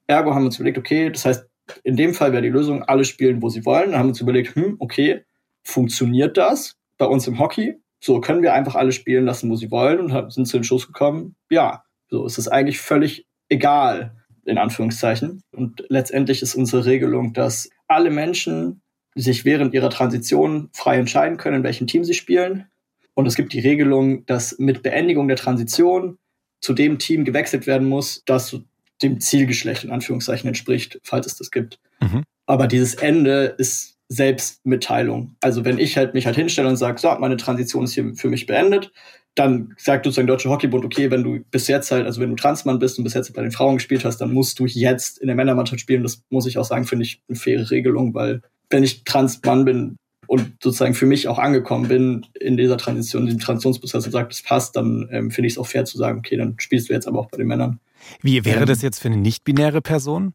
[0.07, 1.45] Ergo haben wir uns überlegt, okay, das heißt,
[1.83, 3.91] in dem Fall wäre die Lösung, alle spielen, wo sie wollen.
[3.91, 5.25] Dann haben wir uns überlegt, hm, okay,
[5.63, 7.75] funktioniert das bei uns im Hockey?
[7.99, 10.87] So können wir einfach alle spielen lassen, wo sie wollen und sind zu den Schuss
[10.87, 11.35] gekommen.
[11.49, 14.15] Ja, so ist es eigentlich völlig egal,
[14.45, 15.41] in Anführungszeichen.
[15.51, 18.81] Und letztendlich ist unsere Regelung, dass alle Menschen
[19.15, 22.67] sich während ihrer Transition frei entscheiden können, in welchem Team sie spielen.
[23.13, 26.19] Und es gibt die Regelung, dass mit Beendigung der Transition
[26.61, 28.59] zu dem Team gewechselt werden muss, das
[29.01, 31.79] dem Zielgeschlecht in Anführungszeichen entspricht, falls es das gibt.
[32.01, 32.23] Mhm.
[32.45, 35.35] Aber dieses Ende ist Selbstmitteilung.
[35.41, 38.29] Also wenn ich halt mich halt hinstelle und sage, so, meine Transition ist hier für
[38.29, 38.91] mich beendet,
[39.35, 42.79] dann sagt sozusagen Deutsche Hockeybund, okay, wenn du bis jetzt halt, also wenn du Transmann
[42.79, 45.35] bist und bis jetzt bei den Frauen gespielt hast, dann musst du jetzt in der
[45.35, 46.03] Männermannschaft spielen.
[46.03, 49.97] Das muss ich auch sagen, finde ich eine faire Regelung, weil wenn ich Transmann bin
[50.25, 54.31] und sozusagen für mich auch angekommen bin in dieser Transition, in diesem Transitionsprozess und sagt,
[54.31, 56.93] das passt, dann ähm, finde ich es auch fair zu sagen, okay, dann spielst du
[56.93, 57.79] jetzt aber auch bei den Männern.
[58.21, 60.33] Wie wäre ähm, das jetzt für eine nicht-binäre Person?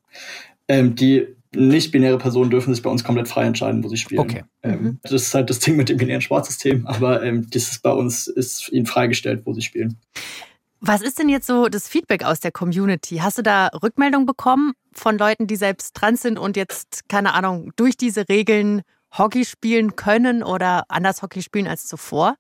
[0.69, 4.21] Ähm, die nicht-binäre Personen dürfen sich bei uns komplett frei entscheiden, wo sie spielen.
[4.21, 4.45] Okay.
[4.63, 4.99] Ähm, mhm.
[5.03, 8.27] Das ist halt das Ding mit dem binären Sportsystem, aber ähm, das ist bei uns
[8.27, 9.99] ist ihnen freigestellt, wo sie spielen.
[10.81, 13.19] Was ist denn jetzt so das Feedback aus der Community?
[13.19, 17.73] Hast du da Rückmeldung bekommen von Leuten, die selbst trans sind und jetzt, keine Ahnung,
[17.77, 18.83] durch diese Regeln
[19.17, 22.37] Hockey spielen können oder anders Hockey spielen als zuvor?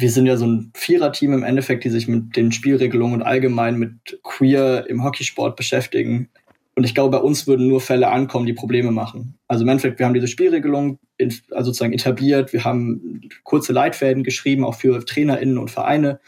[0.00, 3.76] Wir sind ja so ein Viererteam im Endeffekt, die sich mit den Spielregelungen und allgemein
[3.78, 6.28] mit Queer im Hockeysport beschäftigen.
[6.76, 9.36] Und ich glaube, bei uns würden nur Fälle ankommen, die Probleme machen.
[9.48, 12.52] Also im Endeffekt, wir haben diese Spielregelung in, also sozusagen etabliert.
[12.52, 16.20] Wir haben kurze Leitfäden geschrieben, auch für TrainerInnen und Vereine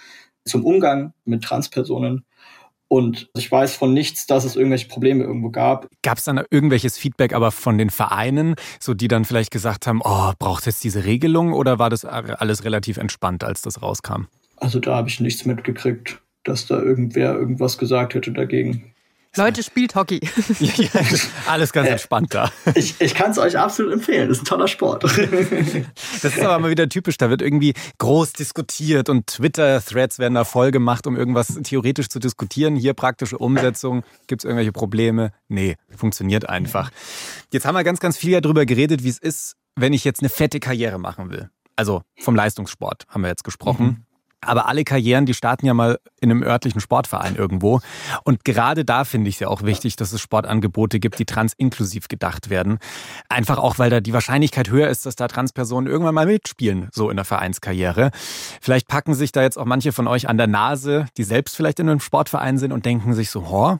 [0.44, 2.24] zum Umgang mit Transpersonen.
[2.92, 5.88] Und ich weiß von nichts, dass es irgendwelche Probleme irgendwo gab.
[6.02, 10.00] Gab es dann irgendwelches Feedback aber von den Vereinen, so die dann vielleicht gesagt haben,
[10.02, 14.24] oh, braucht es diese Regelung oder war das alles relativ entspannt, als das rauskam?
[14.56, 18.92] Also da habe ich nichts mitgekriegt, dass da irgendwer irgendwas gesagt hätte dagegen.
[19.36, 20.20] Leute, spielt Hockey.
[20.58, 20.88] ja,
[21.46, 22.50] alles ganz äh, entspannt da.
[22.74, 24.28] Ich, ich kann es euch absolut empfehlen.
[24.28, 25.04] Das ist ein toller Sport.
[26.22, 27.16] das ist aber mal wieder typisch.
[27.16, 32.18] Da wird irgendwie groß diskutiert und Twitter-Threads werden da voll gemacht, um irgendwas theoretisch zu
[32.18, 32.74] diskutieren.
[32.74, 34.02] Hier praktische Umsetzung.
[34.26, 35.30] Gibt es irgendwelche Probleme?
[35.48, 36.90] Nee, funktioniert einfach.
[37.52, 40.20] Jetzt haben wir ganz, ganz viel ja darüber geredet, wie es ist, wenn ich jetzt
[40.20, 41.50] eine fette Karriere machen will.
[41.76, 43.86] Also vom Leistungssport haben wir jetzt gesprochen.
[43.86, 44.09] Mhm.
[44.40, 47.80] Aber alle Karrieren, die starten ja mal in einem örtlichen Sportverein irgendwo.
[48.24, 52.08] Und gerade da finde ich es ja auch wichtig, dass es Sportangebote gibt, die transinklusiv
[52.08, 52.78] gedacht werden.
[53.28, 57.10] Einfach auch, weil da die Wahrscheinlichkeit höher ist, dass da Transpersonen irgendwann mal mitspielen, so
[57.10, 58.10] in der Vereinskarriere.
[58.60, 61.78] Vielleicht packen sich da jetzt auch manche von euch an der Nase, die selbst vielleicht
[61.80, 63.78] in einem Sportverein sind und denken sich so, ho,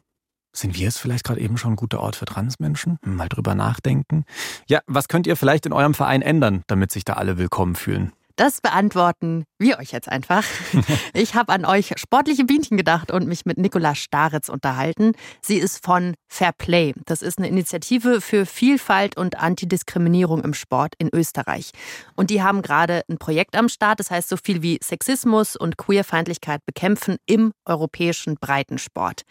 [0.52, 2.98] sind wir es vielleicht gerade eben schon ein guter Ort für Transmenschen?
[3.04, 4.24] Mal drüber nachdenken.
[4.68, 8.12] Ja, was könnt ihr vielleicht in eurem Verein ändern, damit sich da alle willkommen fühlen?
[8.40, 10.44] Das beantworten wir euch jetzt einfach.
[11.12, 15.12] Ich habe an euch sportliche Bienchen gedacht und mich mit Nicola Staritz unterhalten.
[15.42, 16.94] Sie ist von Fair Play.
[17.04, 21.72] Das ist eine Initiative für Vielfalt und Antidiskriminierung im Sport in Österreich.
[22.16, 25.76] Und die haben gerade ein Projekt am Start, das heißt so viel wie Sexismus und
[25.76, 29.22] Queerfeindlichkeit bekämpfen im europäischen Breitensport.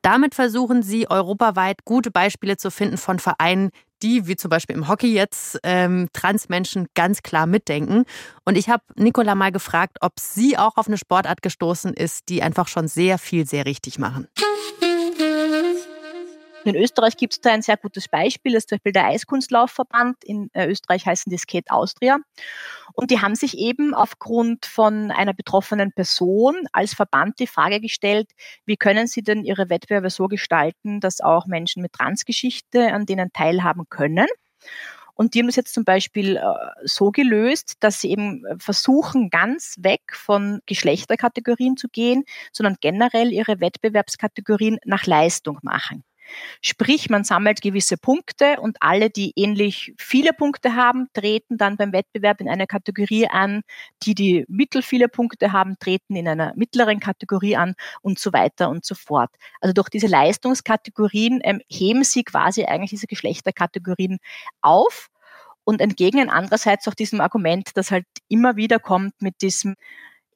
[0.00, 3.70] Damit versuchen sie europaweit gute Beispiele zu finden von Vereinen,
[4.02, 8.04] die, wie zum Beispiel im Hockey jetzt, ähm, Transmenschen ganz klar mitdenken.
[8.44, 12.42] Und ich habe Nicola mal gefragt, ob sie auch auf eine Sportart gestoßen ist, die
[12.42, 14.28] einfach schon sehr viel, sehr richtig machen.
[16.68, 20.22] In Österreich gibt es da ein sehr gutes Beispiel, das ist zum Beispiel der Eiskunstlaufverband.
[20.22, 22.18] In äh, Österreich heißen die Skate Austria.
[22.92, 28.32] Und die haben sich eben aufgrund von einer betroffenen Person als Verband die Frage gestellt,
[28.66, 33.32] wie können sie denn ihre Wettbewerbe so gestalten, dass auch Menschen mit Transgeschichte an denen
[33.32, 34.26] teilhaben können.
[35.14, 36.42] Und die haben das jetzt zum Beispiel äh,
[36.84, 43.58] so gelöst, dass sie eben versuchen, ganz weg von Geschlechterkategorien zu gehen, sondern generell ihre
[43.58, 46.04] Wettbewerbskategorien nach Leistung machen.
[46.62, 51.92] Sprich, man sammelt gewisse Punkte und alle, die ähnlich viele Punkte haben, treten dann beim
[51.92, 53.62] Wettbewerb in einer Kategorie an.
[54.02, 58.68] Die, die mittel viele Punkte haben, treten in einer mittleren Kategorie an und so weiter
[58.68, 59.30] und so fort.
[59.60, 64.18] Also durch diese Leistungskategorien ähm, heben sie quasi eigentlich diese Geschlechterkategorien
[64.60, 65.08] auf
[65.64, 69.76] und entgegnen andererseits auch diesem Argument, das halt immer wieder kommt mit diesem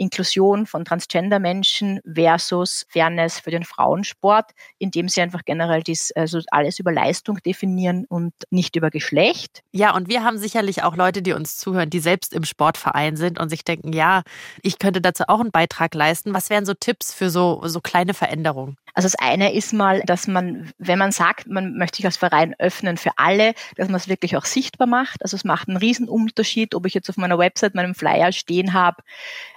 [0.02, 6.80] Inklusion von Transgender-Menschen versus Fairness für den Frauensport, indem sie einfach generell dies, also alles
[6.80, 9.62] über Leistung definieren und nicht über Geschlecht.
[9.70, 13.38] Ja, und wir haben sicherlich auch Leute, die uns zuhören, die selbst im Sportverein sind
[13.38, 14.22] und sich denken, ja,
[14.62, 16.34] ich könnte dazu auch einen Beitrag leisten.
[16.34, 18.76] Was wären so Tipps für so, so kleine Veränderungen?
[18.94, 22.54] Also das eine ist mal, dass man, wenn man sagt, man möchte sich als Verein
[22.58, 25.22] öffnen für alle, dass man es wirklich auch sichtbar macht.
[25.22, 28.74] Also es macht einen riesen Unterschied, ob ich jetzt auf meiner Website meinem Flyer stehen
[28.74, 29.02] habe,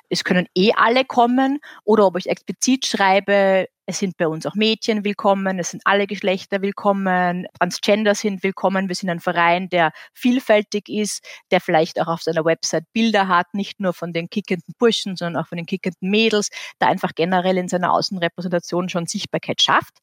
[0.09, 4.55] es können eh alle kommen oder ob ich explizit schreibe, es sind bei uns auch
[4.55, 9.91] Mädchen willkommen, es sind alle Geschlechter willkommen, Transgender sind willkommen, wir sind ein Verein, der
[10.13, 14.73] vielfältig ist, der vielleicht auch auf seiner Website Bilder hat, nicht nur von den kickenden
[14.79, 19.61] Burschen, sondern auch von den kickenden Mädels, da einfach generell in seiner Außenrepräsentation schon Sichtbarkeit
[19.61, 19.93] schafft.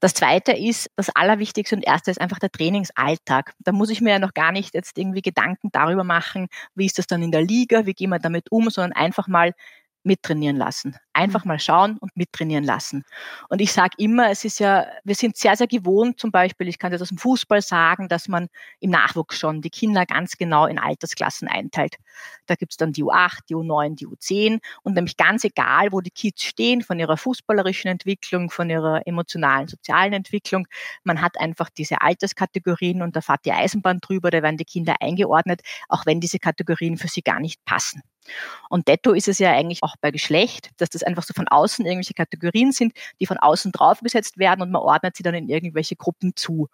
[0.00, 3.52] Das zweite ist, das Allerwichtigste und erste ist einfach der Trainingsalltag.
[3.58, 6.98] Da muss ich mir ja noch gar nicht jetzt irgendwie Gedanken darüber machen, wie ist
[6.98, 9.52] das dann in der Liga, wie gehen wir damit um, sondern einfach mal
[10.06, 10.96] mittrainieren lassen.
[11.12, 13.04] Einfach mal schauen und mittrainieren lassen.
[13.48, 16.78] Und ich sage immer, es ist ja, wir sind sehr, sehr gewohnt, zum Beispiel, ich
[16.78, 18.48] kann das aus dem Fußball sagen, dass man
[18.80, 21.96] im Nachwuchs schon die Kinder ganz genau in Altersklassen einteilt.
[22.46, 26.10] Da gibt's dann die U8, die U9, die U10 und nämlich ganz egal, wo die
[26.10, 30.66] Kids stehen, von ihrer fußballerischen Entwicklung, von ihrer emotionalen, sozialen Entwicklung.
[31.04, 34.96] Man hat einfach diese Alterskategorien und da fährt die Eisenbahn drüber, da werden die Kinder
[35.00, 38.02] eingeordnet, auch wenn diese Kategorien für sie gar nicht passen.
[38.68, 41.84] Und detto ist es ja eigentlich auch bei Geschlecht, dass das einfach so von außen
[41.84, 45.96] irgendwelche Kategorien sind, die von außen draufgesetzt werden und man ordnet sie dann in irgendwelche
[45.96, 46.68] Gruppen zu.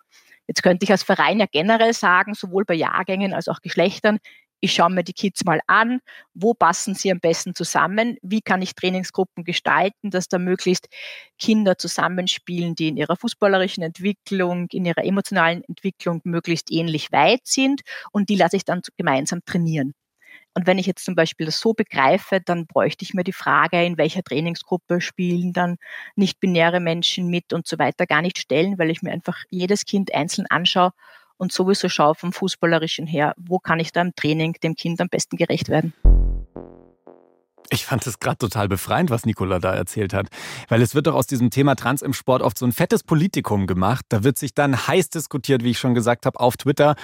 [0.46, 4.18] Jetzt könnte ich als Verein ja generell sagen, sowohl bei Jahrgängen als auch Geschlechtern,
[4.64, 5.98] ich schaue mir die Kids mal an,
[6.34, 10.86] wo passen sie am besten zusammen, wie kann ich Trainingsgruppen gestalten, dass da möglichst
[11.36, 17.82] Kinder zusammenspielen, die in ihrer fußballerischen Entwicklung, in ihrer emotionalen Entwicklung möglichst ähnlich weit sind
[18.12, 19.94] und die lasse ich dann gemeinsam trainieren.
[20.54, 23.82] Und wenn ich jetzt zum Beispiel das so begreife, dann bräuchte ich mir die Frage,
[23.84, 25.76] in welcher Trainingsgruppe spielen dann
[26.14, 30.14] nicht-binäre Menschen mit und so weiter gar nicht stellen, weil ich mir einfach jedes Kind
[30.14, 30.92] einzeln anschaue
[31.38, 35.08] und sowieso schaue vom Fußballerischen her, wo kann ich da im Training dem Kind am
[35.08, 35.94] besten gerecht werden.
[37.70, 40.26] Ich fand es gerade total befreiend, was Nicola da erzählt hat.
[40.68, 43.66] Weil es wird doch aus diesem Thema Trans im Sport oft so ein fettes Politikum
[43.66, 44.04] gemacht.
[44.10, 46.96] Da wird sich dann heiß diskutiert, wie ich schon gesagt habe, auf Twitter.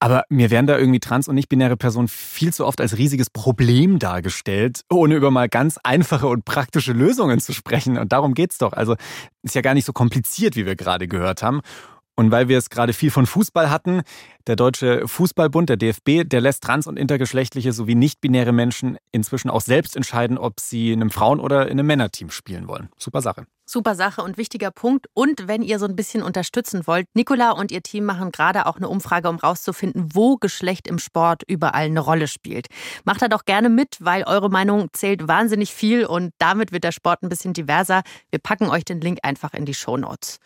[0.00, 3.98] Aber mir werden da irgendwie trans- und nicht-binäre Personen viel zu oft als riesiges Problem
[3.98, 7.98] dargestellt, ohne über mal ganz einfache und praktische Lösungen zu sprechen.
[7.98, 8.72] Und darum geht's doch.
[8.72, 8.96] Also
[9.42, 11.60] ist ja gar nicht so kompliziert, wie wir gerade gehört haben.
[12.16, 14.02] Und weil wir es gerade viel von Fußball hatten,
[14.46, 19.62] der Deutsche Fußballbund, der DFB, der lässt trans- und intergeschlechtliche sowie nicht-binäre Menschen inzwischen auch
[19.62, 22.88] selbst entscheiden, ob sie in einem Frauen- oder in einem Männerteam spielen wollen.
[22.98, 23.46] Super Sache.
[23.72, 25.06] Super Sache und wichtiger Punkt.
[25.14, 28.78] Und wenn ihr so ein bisschen unterstützen wollt, Nicola und ihr Team machen gerade auch
[28.78, 32.66] eine Umfrage, um rauszufinden, wo Geschlecht im Sport überall eine Rolle spielt.
[33.04, 36.90] Macht da doch gerne mit, weil eure Meinung zählt wahnsinnig viel und damit wird der
[36.90, 38.02] Sport ein bisschen diverser.
[38.30, 40.40] Wir packen euch den Link einfach in die Show Notes.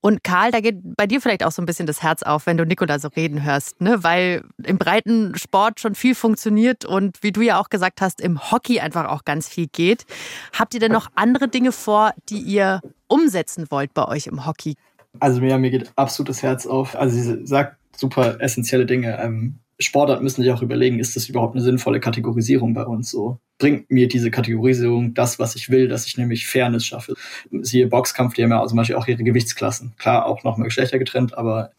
[0.00, 2.56] Und Karl, da geht bei dir vielleicht auch so ein bisschen das Herz auf, wenn
[2.56, 4.02] du Nicola so reden hörst, ne?
[4.02, 8.50] weil im breiten Sport schon viel funktioniert und wie du ja auch gesagt hast, im
[8.50, 10.06] Hockey einfach auch ganz viel geht.
[10.58, 14.46] Habt ihr denn noch andere Dinge vor, die ihr ihr umsetzen wollt bei euch im
[14.46, 14.74] Hockey?
[15.20, 16.96] Also mir, mir geht absolut das Herz auf.
[16.96, 19.18] Also sie sagt super essentielle Dinge.
[19.20, 23.38] Ähm, Sportart müssen sich auch überlegen, ist das überhaupt eine sinnvolle Kategorisierung bei uns so?
[23.58, 27.14] Bringt mir diese Kategorisierung das, was ich will, dass ich nämlich Fairness schaffe?
[27.50, 29.94] Siehe Boxkampf, die haben ja zum Beispiel auch ihre Gewichtsklassen.
[29.98, 31.72] Klar, auch nochmal Geschlechter getrennt, aber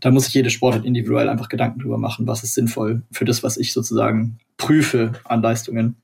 [0.00, 3.42] da muss sich jede Sportart individuell einfach Gedanken drüber machen, was ist sinnvoll für das,
[3.42, 5.96] was ich sozusagen prüfe an Leistungen.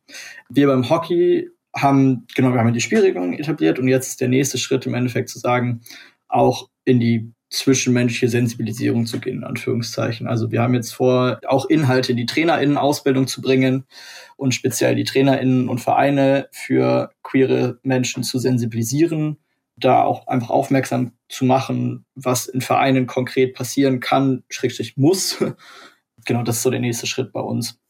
[0.49, 1.51] Wir beim Hockey
[1.83, 5.29] haben, genau, wir haben die Spielregelung etabliert und jetzt ist der nächste Schritt im Endeffekt
[5.29, 5.81] zu sagen,
[6.29, 10.27] auch in die zwischenmenschliche Sensibilisierung zu gehen, in Anführungszeichen.
[10.27, 13.85] Also wir haben jetzt vor, auch Inhalte in die TrainerInnen-Ausbildung zu bringen
[14.37, 19.39] und speziell die TrainerInnen und Vereine für queere Menschen zu sensibilisieren,
[19.77, 25.43] da auch einfach aufmerksam zu machen, was in Vereinen konkret passieren kann, schrägstrich muss.
[26.27, 27.81] genau, das ist so der nächste Schritt bei uns.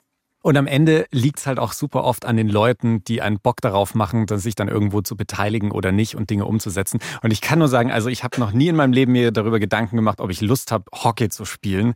[0.41, 3.61] Und am Ende liegt es halt auch super oft an den Leuten, die einen Bock
[3.61, 7.01] darauf machen, sich dann irgendwo zu beteiligen oder nicht und Dinge umzusetzen.
[7.23, 9.59] Und ich kann nur sagen, also ich habe noch nie in meinem Leben mir darüber
[9.59, 11.95] Gedanken gemacht, ob ich Lust habe, Hockey zu spielen.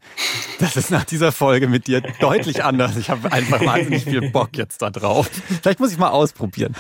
[0.59, 2.97] Das ist nach dieser Folge mit dir deutlich anders.
[2.97, 5.31] Ich habe einfach wahnsinnig viel Bock jetzt da drauf.
[5.63, 6.75] Vielleicht muss ich mal ausprobieren.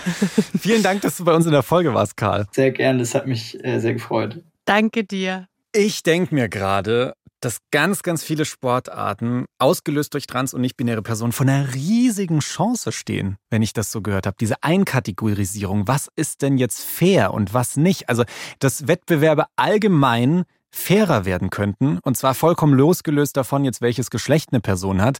[0.58, 2.46] Vielen Dank, dass du bei uns in der Folge warst, Karl.
[2.52, 4.40] Sehr gerne, das hat mich äh, sehr gefreut.
[4.64, 5.46] Danke dir.
[5.74, 11.32] Ich denke mir gerade, dass ganz, ganz viele Sportarten, ausgelöst durch trans- und nicht-binäre Personen,
[11.32, 14.36] von einer riesigen Chance stehen, wenn ich das so gehört habe.
[14.40, 18.08] Diese Einkategorisierung, was ist denn jetzt fair und was nicht?
[18.08, 18.24] Also,
[18.60, 24.60] dass Wettbewerbe allgemein fairer werden könnten, und zwar vollkommen losgelöst davon, jetzt welches Geschlecht eine
[24.60, 25.18] Person hat.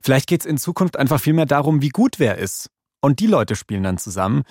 [0.00, 2.70] Vielleicht geht es in Zukunft einfach viel mehr darum, wie gut wer ist
[3.04, 4.44] und die Leute spielen dann zusammen.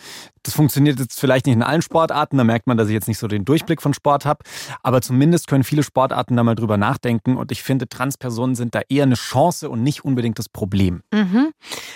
[0.44, 3.18] Das funktioniert jetzt vielleicht nicht in allen Sportarten, da merkt man, dass ich jetzt nicht
[3.18, 4.44] so den Durchblick von Sport habe,
[4.82, 8.82] aber zumindest können viele Sportarten da mal drüber nachdenken und ich finde, Transpersonen sind da
[8.90, 11.02] eher eine Chance und nicht unbedingt das Problem.
[11.14, 11.52] Mhm.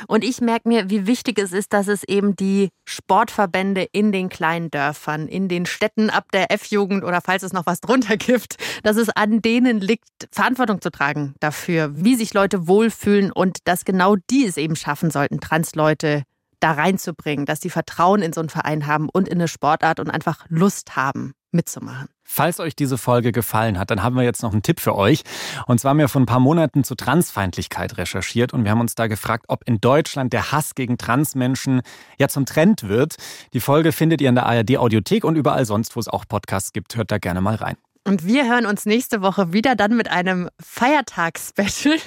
[0.07, 4.29] Und ich merke mir, wie wichtig es ist, dass es eben die Sportverbände in den
[4.29, 8.55] kleinen Dörfern, in den Städten ab der F-Jugend oder falls es noch was drunter gibt,
[8.83, 13.83] dass es an denen liegt, Verantwortung zu tragen dafür, wie sich Leute wohlfühlen und dass
[13.83, 16.23] genau die es eben schaffen sollten, Transleute
[16.59, 20.09] da reinzubringen, dass die Vertrauen in so einen Verein haben und in eine Sportart und
[20.09, 22.09] einfach Lust haben, mitzumachen.
[22.23, 25.23] Falls euch diese Folge gefallen hat, dann haben wir jetzt noch einen Tipp für euch.
[25.65, 28.95] Und zwar haben wir vor ein paar Monaten zu Transfeindlichkeit recherchiert und wir haben uns
[28.95, 31.81] da gefragt, ob in Deutschland der Hass gegen Transmenschen
[32.19, 33.15] ja zum Trend wird.
[33.53, 36.73] Die Folge findet ihr in der ARD Audiothek und überall sonst, wo es auch Podcasts
[36.73, 36.95] gibt.
[36.97, 37.77] Hört da gerne mal rein.
[38.07, 41.97] Und wir hören uns nächste Woche wieder dann mit einem Feiertagsspecial.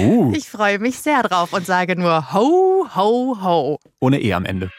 [0.00, 0.32] Oh.
[0.34, 3.78] Ich freue mich sehr drauf und sage nur ho, ho, ho.
[4.00, 4.72] Ohne E am Ende.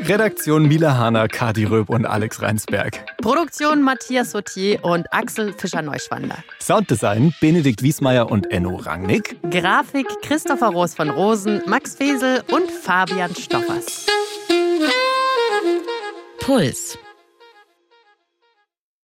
[0.00, 3.04] Redaktion Mila Hahner, Kati Röb und Alex Reinsberg.
[3.18, 6.42] Produktion Matthias Sautier und Axel Fischer-Neuschwander.
[6.60, 9.36] Sounddesign Benedikt Wiesmeier und Enno Rangnick.
[9.50, 14.06] Grafik Christopher Roos von Rosen, Max Fesel und Fabian Stoffers.
[16.40, 16.98] Puls